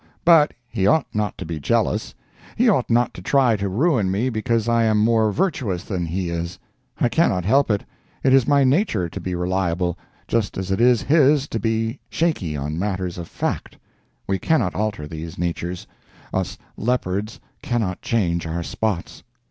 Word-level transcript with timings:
But 0.25 0.55
he 0.67 0.87
ought 0.87 1.05
not 1.13 1.37
to 1.37 1.45
be 1.45 1.59
jealous; 1.59 2.15
he 2.55 2.67
ought 2.67 2.89
not 2.89 3.13
to 3.13 3.21
try 3.21 3.55
to 3.57 3.69
ruin 3.69 4.09
me 4.09 4.31
because 4.31 4.67
I 4.67 4.83
am 4.83 4.97
more 4.97 5.31
virtuous 5.31 5.83
than 5.83 6.07
his 6.07 6.39
is; 6.53 6.59
I 6.99 7.07
cannot 7.07 7.45
help 7.45 7.69
it—it 7.69 8.33
is 8.33 8.47
my 8.47 8.63
nature 8.63 9.07
to 9.07 9.19
be 9.21 9.35
reliable, 9.35 9.99
just 10.27 10.57
as 10.57 10.71
it 10.71 10.81
is 10.81 11.03
his 11.03 11.47
to 11.49 11.59
be 11.59 11.99
shaky 12.09 12.57
on 12.57 12.79
matters 12.79 13.19
of 13.19 13.27
fact—we 13.27 14.39
cannot 14.39 14.73
alter 14.73 15.05
these 15.05 15.37
natures—us 15.37 16.57
leopards 16.77 17.39
cannot 17.61 18.01
change 18.01 18.47
our 18.47 18.63
spots. 18.63 19.21